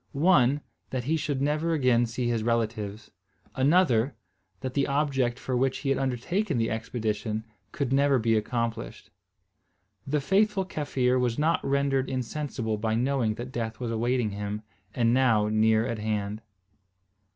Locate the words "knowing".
12.95-13.35